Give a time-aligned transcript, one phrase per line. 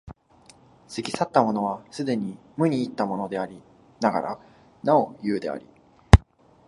[0.89, 3.61] 過ぎ去ったものは既に無に入ったものであり
[3.99, 4.39] ながら
[4.81, 5.67] なお有であり、